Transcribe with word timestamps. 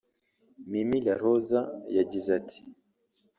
Mimi 0.69 0.97
La 1.05 1.15
Rose 1.23 1.59
yagize 1.97 2.29
ati 2.39 2.59